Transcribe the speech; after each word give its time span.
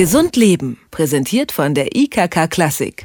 Gesund 0.00 0.34
Leben, 0.34 0.78
präsentiert 0.90 1.52
von 1.52 1.74
der 1.74 1.94
IKK 1.94 2.48
Klassik. 2.48 3.04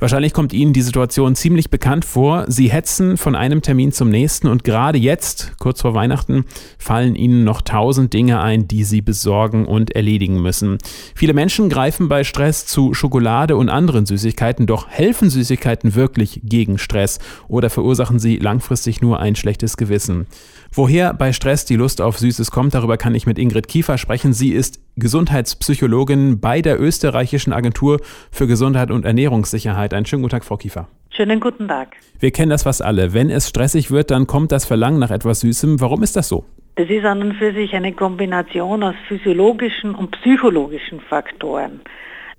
Wahrscheinlich 0.00 0.32
kommt 0.32 0.52
Ihnen 0.52 0.72
die 0.72 0.82
Situation 0.82 1.36
ziemlich 1.36 1.70
bekannt 1.70 2.04
vor. 2.04 2.46
Sie 2.48 2.68
hetzen 2.68 3.16
von 3.16 3.36
einem 3.36 3.62
Termin 3.62 3.92
zum 3.92 4.08
nächsten 4.08 4.48
und 4.48 4.64
gerade 4.64 4.98
jetzt, 4.98 5.52
kurz 5.60 5.82
vor 5.82 5.94
Weihnachten, 5.94 6.46
fallen 6.78 7.14
Ihnen 7.14 7.44
noch 7.44 7.60
tausend 7.60 8.12
Dinge 8.12 8.40
ein, 8.40 8.66
die 8.66 8.82
Sie 8.82 9.02
besorgen 9.02 9.66
und 9.66 9.94
erledigen 9.94 10.42
müssen. 10.42 10.78
Viele 11.14 11.34
Menschen 11.34 11.68
greifen 11.68 12.08
bei 12.08 12.24
Stress 12.24 12.66
zu 12.66 12.92
Schokolade 12.92 13.56
und 13.56 13.68
anderen 13.68 14.04
Süßigkeiten, 14.04 14.66
doch 14.66 14.88
helfen 14.88 15.30
Süßigkeiten 15.30 15.94
wirklich 15.94 16.40
gegen 16.42 16.78
Stress 16.78 17.20
oder 17.46 17.70
verursachen 17.70 18.18
sie 18.18 18.38
langfristig 18.38 19.00
nur 19.02 19.20
ein 19.20 19.36
schlechtes 19.36 19.76
Gewissen? 19.76 20.26
Woher 20.72 21.14
bei 21.14 21.32
Stress 21.32 21.66
die 21.66 21.76
Lust 21.76 22.00
auf 22.00 22.18
Süßes 22.18 22.50
kommt, 22.50 22.74
darüber 22.74 22.96
kann 22.96 23.14
ich 23.14 23.26
mit 23.26 23.38
Ingrid 23.38 23.68
Kiefer 23.68 23.98
sprechen. 23.98 24.32
Sie 24.32 24.52
ist 24.52 24.80
Gesundheitspsychologin 25.00 26.40
bei 26.40 26.62
der 26.62 26.80
österreichischen 26.80 27.52
Agentur 27.52 28.00
für 28.30 28.46
Gesundheit 28.46 28.90
und 28.90 29.04
Ernährungssicherheit. 29.04 29.92
Einen 29.92 30.06
schönen 30.06 30.22
guten 30.22 30.30
Tag, 30.30 30.44
Frau 30.44 30.56
Kiefer. 30.56 30.86
Schönen 31.10 31.40
guten 31.40 31.66
Tag. 31.66 31.96
Wir 32.20 32.30
kennen 32.30 32.50
das 32.50 32.62
fast 32.62 32.82
alle. 32.82 33.12
Wenn 33.12 33.30
es 33.30 33.48
stressig 33.48 33.90
wird, 33.90 34.12
dann 34.12 34.28
kommt 34.28 34.52
das 34.52 34.64
Verlangen 34.64 35.00
nach 35.00 35.10
etwas 35.10 35.40
Süßem. 35.40 35.80
Warum 35.80 36.04
ist 36.04 36.14
das 36.14 36.28
so? 36.28 36.44
Das 36.76 36.88
ist 36.88 37.04
an 37.04 37.20
und 37.22 37.34
für 37.34 37.52
sich 37.52 37.74
eine 37.74 37.92
Kombination 37.92 38.82
aus 38.82 38.94
physiologischen 39.08 39.94
und 39.94 40.12
psychologischen 40.12 41.00
Faktoren. 41.00 41.80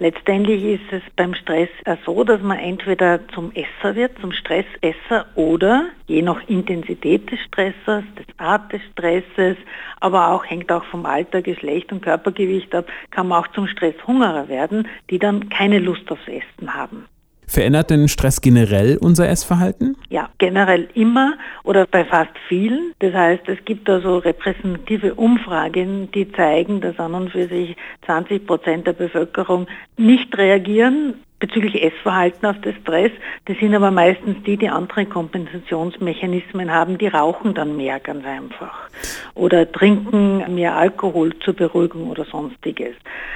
Letztendlich 0.01 0.63
ist 0.63 0.91
es 0.91 1.03
beim 1.15 1.35
Stress 1.35 1.69
so, 2.07 2.23
dass 2.23 2.41
man 2.41 2.57
entweder 2.57 3.19
zum 3.35 3.51
Esser 3.51 3.95
wird, 3.95 4.17
zum 4.19 4.31
Stressesser 4.31 5.27
oder 5.35 5.89
je 6.07 6.23
nach 6.23 6.41
Intensität 6.49 7.31
des 7.31 7.39
Stressors, 7.41 8.03
des 8.17 8.25
Art 8.39 8.73
des 8.73 8.81
Stresses, 8.93 9.57
aber 9.99 10.29
auch 10.29 10.43
hängt 10.43 10.71
auch 10.71 10.85
vom 10.85 11.05
Alter, 11.05 11.43
Geschlecht 11.43 11.91
und 11.91 12.01
Körpergewicht 12.01 12.73
ab, 12.73 12.87
kann 13.11 13.27
man 13.27 13.43
auch 13.43 13.47
zum 13.49 13.67
Stresshungerer 13.67 14.49
werden, 14.49 14.87
die 15.11 15.19
dann 15.19 15.49
keine 15.49 15.77
Lust 15.77 16.11
aufs 16.11 16.27
Essen 16.27 16.73
haben. 16.73 17.05
Verändert 17.51 17.89
denn 17.89 18.07
Stress 18.07 18.39
generell 18.39 18.95
unser 18.95 19.27
Essverhalten? 19.27 19.97
Ja, 20.07 20.29
generell 20.37 20.87
immer 20.93 21.33
oder 21.65 21.85
bei 21.85 22.05
fast 22.05 22.31
vielen. 22.47 22.93
Das 22.99 23.13
heißt, 23.13 23.43
es 23.49 23.57
gibt 23.65 23.89
da 23.89 23.99
so 23.99 24.19
repräsentative 24.19 25.15
Umfragen, 25.15 26.09
die 26.13 26.31
zeigen, 26.31 26.79
dass 26.79 26.97
an 26.97 27.13
und 27.13 27.31
für 27.31 27.49
sich 27.49 27.75
20 28.05 28.47
Prozent 28.47 28.87
der 28.87 28.93
Bevölkerung 28.93 29.67
nicht 29.97 30.37
reagieren 30.37 31.15
bezüglich 31.41 31.83
Essverhalten 31.83 32.45
auf 32.45 32.61
den 32.61 32.73
Stress. 32.81 33.11
Das 33.45 33.57
sind 33.57 33.75
aber 33.75 33.91
meistens 33.91 34.37
die, 34.45 34.55
die 34.55 34.69
andere 34.69 35.05
Kompensationsmechanismen 35.05 36.71
haben, 36.71 36.97
die 36.97 37.07
rauchen 37.07 37.53
dann 37.53 37.75
mehr 37.75 37.99
ganz 37.99 38.23
einfach. 38.25 38.89
Oder 39.33 39.69
trinken 39.69 40.55
mehr 40.55 40.77
Alkohol 40.77 41.37
zur 41.39 41.55
Beruhigung 41.55 42.09
oder 42.09 42.23
sonstiges. 42.23 42.95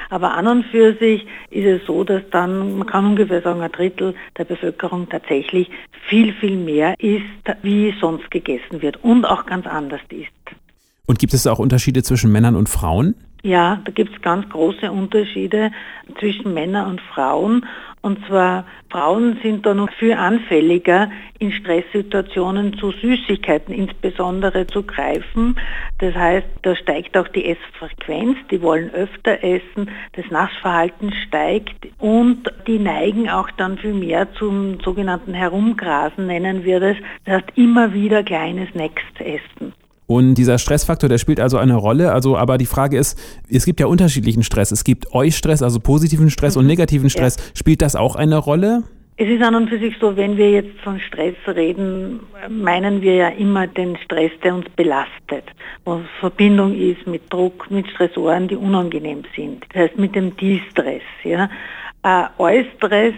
Aber 0.10 0.36
an 0.36 0.48
und 0.48 0.66
für 0.68 0.94
sich 0.94 1.28
ist 1.50 1.66
es 1.66 1.86
so, 1.86 2.06
dass 2.06 2.22
dann, 2.32 2.78
man 2.78 2.88
kann 2.88 3.06
ungefähr 3.06 3.42
sagen, 3.42 3.62
ein 3.62 3.72
Drittel 3.72 4.16
der 4.38 4.46
Bevölkerung 4.46 5.10
tatsächlich 5.10 5.70
viel, 6.08 6.34
viel 6.34 6.56
mehr 6.56 6.94
isst, 7.00 7.24
wie 7.64 7.94
sonst 8.00 8.30
gegessen 8.32 8.82
wird 8.82 9.04
und 9.04 9.26
auch 9.26 9.46
ganz 9.46 9.66
anders 9.66 10.02
isst. 10.10 10.32
Und 11.08 11.20
gibt 11.20 11.34
es 11.34 11.46
auch 11.48 11.60
Unterschiede 11.60 12.04
zwischen 12.04 12.32
Männern 12.32 12.56
und 12.56 12.70
Frauen? 12.70 13.16
Ja, 13.46 13.80
da 13.86 13.92
gibt 13.92 14.16
es 14.16 14.22
ganz 14.24 14.50
große 14.50 14.92
Unterschiede 14.92 15.70
zwischen 16.18 16.56
Männern 16.56 16.90
und 16.90 17.00
Frauen. 17.00 17.64
Und 18.02 18.26
zwar 18.26 18.66
Frauen 18.90 19.38
sind 19.44 19.68
da 19.68 19.76
noch 19.76 19.92
viel 20.00 20.14
anfälliger, 20.14 21.12
in 21.38 21.52
Stresssituationen 21.52 22.76
zu 22.80 22.90
Süßigkeiten 22.90 23.72
insbesondere 23.72 24.66
zu 24.66 24.82
greifen. 24.82 25.60
Das 26.00 26.16
heißt, 26.16 26.48
da 26.64 26.76
steigt 26.76 27.16
auch 27.16 27.28
die 27.28 27.46
Essfrequenz, 27.46 28.36
die 28.50 28.64
wollen 28.64 28.90
öfter 28.90 29.44
essen, 29.44 29.92
das 30.14 30.26
Nassverhalten 30.32 31.14
steigt 31.28 31.88
und 32.00 32.52
die 32.66 32.80
neigen 32.80 33.30
auch 33.30 33.52
dann 33.58 33.78
viel 33.78 33.94
mehr 33.94 34.34
zum 34.34 34.80
sogenannten 34.80 35.36
Herumgrasen, 35.36 36.26
nennen 36.26 36.64
wir 36.64 36.80
das. 36.80 36.98
Das 37.26 37.36
heißt, 37.36 37.58
immer 37.58 37.94
wieder 37.94 38.24
kleine 38.24 38.66
Snacks 38.72 39.04
essen. 39.20 39.74
Und 40.08 40.36
dieser 40.36 40.60
Stressfaktor, 40.60 41.10
der 41.10 41.18
spielt 41.18 41.40
also 41.40 41.58
eine 41.58 41.76
Rolle. 41.76 42.12
Also, 42.12 42.38
aber 42.38 42.58
die 42.58 42.68
Frage 42.68 42.98
ist, 42.98 43.20
es 43.50 43.66
gibt 43.66 43.80
ja 43.80 43.88
unterschiedlichen 43.88 44.44
Stress. 44.44 44.72
Es 44.72 44.84
gibt 44.84 45.14
Eustress, 45.14 45.64
also 45.64 45.80
positiven 45.80 46.30
Stress 46.30 46.56
mhm. 46.56 46.62
und 46.62 46.68
negativen 46.68 47.10
Stress. 47.10 47.38
Ja. 47.38 47.44
Spielt 47.56 47.82
das 47.82 47.96
auch 47.96 48.16
eine 48.16 48.38
Rolle? 48.38 48.84
Es 49.18 49.30
ist 49.30 49.42
an 49.42 49.56
und 49.56 49.70
für 49.70 49.80
sich 49.80 49.96
so, 49.98 50.18
wenn 50.18 50.36
wir 50.36 50.52
jetzt 50.52 50.78
von 50.82 51.00
Stress 51.00 51.36
reden, 51.48 52.20
meinen 52.50 53.02
wir 53.02 53.16
ja 53.16 53.30
immer 53.30 53.66
den 53.66 53.98
Stress, 54.04 54.32
der 54.44 54.54
uns 54.54 54.68
belastet, 54.76 55.46
wo 55.86 56.02
Verbindung 56.20 56.78
ist 56.78 57.08
mit 57.08 57.32
Druck, 57.32 57.72
mit 57.72 57.88
Stressoren, 57.92 58.50
die 58.50 58.58
unangenehm 58.58 59.24
sind. 59.34 59.66
Das 59.70 59.84
heißt 59.84 59.98
mit 59.98 60.16
dem 60.16 60.36
Distress. 60.36 61.02
Ja. 61.24 61.50
Äh, 62.04 62.26
Eustress 62.38 63.14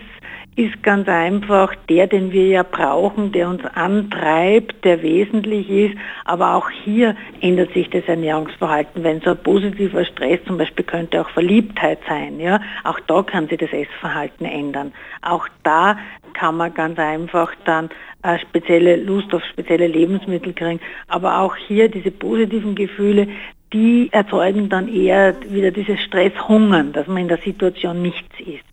ist 0.57 0.81
ganz 0.81 1.07
einfach 1.07 1.75
der, 1.87 2.07
den 2.07 2.31
wir 2.31 2.47
ja 2.47 2.63
brauchen, 2.63 3.31
der 3.31 3.47
uns 3.47 3.63
antreibt, 3.75 4.83
der 4.83 5.03
wesentlich 5.03 5.69
ist. 5.69 5.95
Aber 6.25 6.55
auch 6.55 6.69
hier 6.71 7.15
ändert 7.41 7.73
sich 7.73 7.89
das 7.91 8.03
Ernährungsverhalten. 8.05 9.03
Wenn 9.03 9.21
so 9.21 9.29
ein 9.31 9.37
positiver 9.37 10.03
Stress 10.03 10.39
zum 10.47 10.57
Beispiel 10.57 10.83
könnte 10.83 11.21
auch 11.21 11.29
Verliebtheit 11.29 11.99
sein, 12.09 12.39
ja, 12.39 12.59
auch 12.83 12.99
da 13.01 13.21
kann 13.21 13.47
sich 13.47 13.59
das 13.59 13.71
Essverhalten 13.71 14.45
ändern. 14.45 14.93
Auch 15.21 15.47
da 15.61 15.99
kann 16.33 16.57
man 16.57 16.73
ganz 16.73 16.97
einfach 16.97 17.53
dann 17.65 17.89
eine 18.23 18.39
spezielle 18.39 18.95
Lust 18.95 19.31
auf 19.35 19.43
spezielle 19.45 19.85
Lebensmittel 19.85 20.53
kriegen. 20.53 20.79
Aber 21.07 21.39
auch 21.39 21.55
hier 21.55 21.87
diese 21.87 22.09
positiven 22.09 22.73
Gefühle, 22.73 23.27
die 23.73 24.09
erzeugen 24.11 24.69
dann 24.69 24.87
eher 24.91 25.35
wieder 25.49 25.69
dieses 25.69 26.01
Stresshungern, 26.01 26.93
dass 26.93 27.05
man 27.05 27.17
in 27.17 27.27
der 27.27 27.37
Situation 27.37 28.01
nichts 28.01 28.39
isst. 28.39 28.66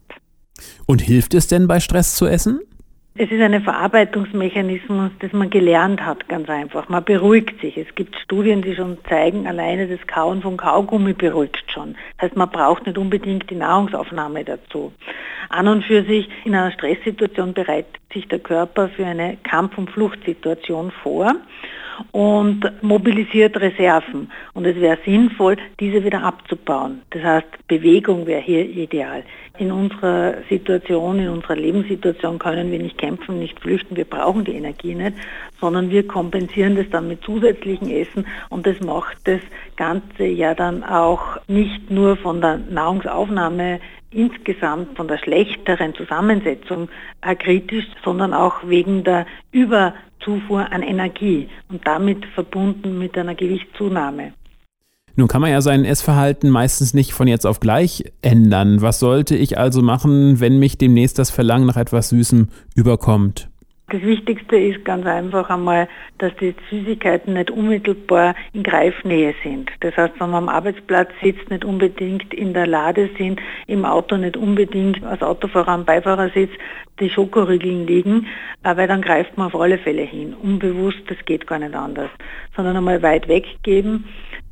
Und 0.86 1.00
hilft 1.00 1.34
es 1.34 1.46
denn 1.46 1.66
bei 1.66 1.80
Stress 1.80 2.14
zu 2.14 2.26
essen? 2.26 2.60
Es 3.16 3.30
ist 3.30 3.40
ein 3.40 3.62
Verarbeitungsmechanismus, 3.62 5.12
das 5.20 5.32
man 5.32 5.48
gelernt 5.48 6.04
hat, 6.04 6.28
ganz 6.28 6.48
einfach. 6.48 6.88
Man 6.88 7.04
beruhigt 7.04 7.60
sich. 7.60 7.76
Es 7.76 7.94
gibt 7.94 8.16
Studien, 8.16 8.60
die 8.60 8.74
schon 8.74 8.98
zeigen, 9.08 9.46
alleine 9.46 9.86
das 9.86 10.04
Kauen 10.08 10.42
von 10.42 10.56
Kaugummi 10.56 11.12
beruhigt 11.12 11.64
schon. 11.72 11.94
Das 12.16 12.26
heißt, 12.26 12.36
man 12.36 12.50
braucht 12.50 12.86
nicht 12.86 12.98
unbedingt 12.98 13.48
die 13.50 13.54
Nahrungsaufnahme 13.54 14.44
dazu. 14.44 14.92
An 15.48 15.68
und 15.68 15.84
für 15.84 16.02
sich, 16.02 16.28
in 16.44 16.56
einer 16.56 16.72
Stresssituation 16.72 17.54
bereitet 17.54 17.94
sich 18.12 18.26
der 18.26 18.40
Körper 18.40 18.88
für 18.88 19.06
eine 19.06 19.36
Kampf- 19.44 19.78
und 19.78 19.90
Fluchtsituation 19.90 20.90
vor 21.04 21.36
und 22.12 22.70
mobilisiert 22.82 23.56
Reserven. 23.56 24.30
Und 24.52 24.66
es 24.66 24.76
wäre 24.76 24.98
sinnvoll, 25.04 25.56
diese 25.80 26.04
wieder 26.04 26.22
abzubauen. 26.22 27.02
Das 27.10 27.22
heißt, 27.22 27.46
Bewegung 27.68 28.26
wäre 28.26 28.40
hier 28.42 28.64
ideal. 28.64 29.24
In 29.58 29.70
unserer 29.70 30.34
Situation, 30.48 31.20
in 31.20 31.28
unserer 31.28 31.56
Lebenssituation 31.56 32.38
können 32.38 32.72
wir 32.72 32.78
nicht 32.78 32.98
kämpfen, 32.98 33.38
nicht 33.38 33.60
flüchten, 33.60 33.96
wir 33.96 34.04
brauchen 34.04 34.44
die 34.44 34.54
Energie 34.54 34.94
nicht, 34.94 35.16
sondern 35.60 35.90
wir 35.90 36.06
kompensieren 36.06 36.74
das 36.74 36.90
dann 36.90 37.06
mit 37.06 37.22
zusätzlichen 37.22 37.88
Essen 37.88 38.26
und 38.50 38.66
das 38.66 38.80
macht 38.80 39.16
das 39.24 39.40
Ganze 39.76 40.24
ja 40.24 40.54
dann 40.54 40.82
auch 40.82 41.38
nicht 41.46 41.88
nur 41.88 42.16
von 42.16 42.40
der 42.40 42.58
Nahrungsaufnahme 42.58 43.78
insgesamt 44.14 44.96
von 44.96 45.08
der 45.08 45.18
schlechteren 45.18 45.94
Zusammensetzung 45.94 46.88
äh, 47.22 47.34
kritisch, 47.34 47.86
sondern 48.04 48.32
auch 48.32 48.66
wegen 48.66 49.04
der 49.04 49.26
Überzufuhr 50.24 50.72
an 50.72 50.82
Energie 50.82 51.48
und 51.68 51.86
damit 51.86 52.24
verbunden 52.34 52.98
mit 52.98 53.16
einer 53.16 53.34
Gewichtszunahme. 53.34 54.32
Nun 55.16 55.28
kann 55.28 55.40
man 55.40 55.50
ja 55.50 55.60
sein 55.60 55.84
Essverhalten 55.84 56.50
meistens 56.50 56.92
nicht 56.92 57.12
von 57.12 57.28
jetzt 57.28 57.46
auf 57.46 57.60
gleich 57.60 58.04
ändern. 58.20 58.82
Was 58.82 58.98
sollte 58.98 59.36
ich 59.36 59.58
also 59.58 59.80
machen, 59.80 60.40
wenn 60.40 60.58
mich 60.58 60.76
demnächst 60.76 61.18
das 61.20 61.30
Verlangen 61.30 61.66
nach 61.66 61.76
etwas 61.76 62.08
Süßem 62.08 62.48
überkommt? 62.74 63.48
Das 63.90 64.00
Wichtigste 64.00 64.56
ist 64.56 64.84
ganz 64.84 65.04
einfach 65.06 65.50
einmal, 65.50 65.88
dass 66.18 66.34
die 66.40 66.54
Süßigkeiten 66.70 67.34
nicht 67.34 67.50
unmittelbar 67.50 68.34
in 68.54 68.62
Greifnähe 68.62 69.34
sind. 69.44 69.70
Das 69.80 69.94
heißt, 69.96 70.14
wenn 70.18 70.30
man 70.30 70.44
am 70.44 70.48
Arbeitsplatz 70.48 71.10
sitzt, 71.22 71.48
nicht 71.50 71.66
unbedingt 71.66 72.32
in 72.32 72.54
der 72.54 72.66
Lade 72.66 73.10
sind, 73.18 73.40
im 73.66 73.84
Auto 73.84 74.16
nicht 74.16 74.38
unbedingt 74.38 75.04
als 75.04 75.22
Autofahrer 75.22 75.68
am 75.68 75.84
Beifahrersitz 75.84 76.50
die 77.00 77.10
Schokoriegeln 77.10 77.86
liegen, 77.86 78.26
weil 78.62 78.86
dann 78.86 79.02
greift 79.02 79.36
man 79.36 79.48
auf 79.48 79.60
alle 79.60 79.78
Fälle 79.78 80.02
hin. 80.02 80.34
Unbewusst, 80.34 81.02
das 81.08 81.18
geht 81.24 81.46
gar 81.46 81.58
nicht 81.58 81.74
anders. 81.74 82.10
Sondern 82.56 82.76
einmal 82.76 83.02
weit 83.02 83.28
weggeben 83.28 84.04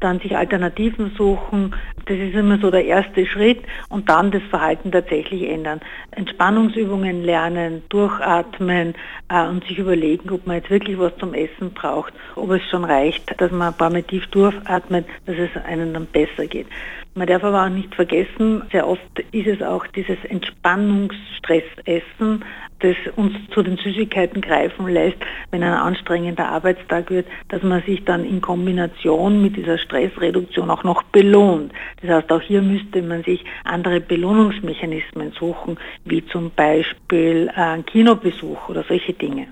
dann 0.02 0.20
sich 0.20 0.36
Alternativen 0.36 1.12
suchen. 1.16 1.74
Das 2.06 2.18
ist 2.18 2.34
immer 2.34 2.58
so 2.58 2.70
der 2.70 2.84
erste 2.84 3.26
Schritt 3.26 3.60
und 3.88 4.08
dann 4.08 4.30
das 4.30 4.42
Verhalten 4.50 4.90
tatsächlich 4.90 5.48
ändern. 5.48 5.80
Entspannungsübungen 6.10 7.22
lernen, 7.22 7.82
durchatmen 7.88 8.94
äh, 9.28 9.46
und 9.46 9.64
sich 9.64 9.78
überlegen, 9.78 10.30
ob 10.30 10.46
man 10.46 10.56
jetzt 10.56 10.70
wirklich 10.70 10.98
was 10.98 11.16
zum 11.18 11.34
Essen 11.34 11.72
braucht, 11.72 12.12
ob 12.34 12.50
es 12.50 12.62
schon 12.70 12.84
reicht, 12.84 13.40
dass 13.40 13.52
man 13.52 13.68
ein 13.68 13.76
paar 13.76 13.90
Mal 13.90 14.02
tief 14.02 14.26
durchatmet, 14.28 15.06
dass 15.26 15.36
es 15.36 15.50
einem 15.64 15.94
dann 15.94 16.06
besser 16.06 16.46
geht. 16.46 16.66
Man 17.14 17.26
darf 17.26 17.44
aber 17.44 17.66
auch 17.66 17.68
nicht 17.68 17.94
vergessen, 17.94 18.62
sehr 18.72 18.88
oft 18.88 19.02
ist 19.32 19.46
es 19.46 19.60
auch 19.60 19.86
dieses 19.88 20.16
Entspannungsstressessen, 20.24 22.31
das 22.81 22.96
uns 23.17 23.32
zu 23.52 23.62
den 23.62 23.76
Süßigkeiten 23.76 24.40
greifen 24.40 24.88
lässt, 24.88 25.19
wenn 25.50 25.62
ein 25.62 25.73
anstrengender 25.73 26.49
Arbeitstag 26.49 27.11
wird, 27.11 27.26
dass 27.49 27.62
man 27.62 27.82
sich 27.82 28.05
dann 28.05 28.25
in 28.25 28.40
Kombination 28.40 29.40
mit 29.40 29.56
dieser 29.56 29.79
Stressreduktion 29.79 30.70
auch 30.70 30.84
noch 30.84 31.02
belohnt. 31.05 31.73
Das 32.00 32.11
heißt, 32.11 32.32
auch 32.32 32.43
hier 32.43 32.62
müsste 32.62 33.02
man 33.02 33.23
sich 33.23 33.44
andere 33.64 34.00
Belohnungsmechanismen 34.00 35.32
suchen, 35.38 35.79
wie 36.05 36.25
zum 36.26 36.50
Beispiel 36.55 37.50
ein 37.55 37.87
Kinobesuch 37.87 38.69
oder 38.69 38.85
solche 38.87 39.12
Dinge. 39.12 39.49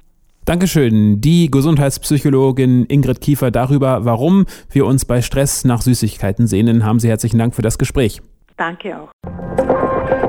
Dankeschön, 0.47 1.21
die 1.21 1.51
Gesundheitspsychologin 1.51 2.87
Ingrid 2.87 3.21
Kiefer 3.21 3.51
darüber, 3.51 4.05
warum 4.05 4.47
wir 4.71 4.87
uns 4.87 5.05
bei 5.05 5.23
Stress 5.23 5.65
nach 5.65 5.83
Süßigkeiten 5.83 6.47
sehnen. 6.47 6.85
Haben 6.85 6.99
Sie 6.99 7.09
herzlichen 7.09 7.39
Dank 7.39 7.55
für 7.55 7.63
das 7.63 7.79
Gespräch. 7.79 8.21
Danke 8.57 8.99
auch. 8.99 10.29